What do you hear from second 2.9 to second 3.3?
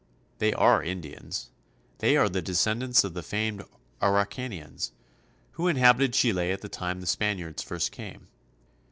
of the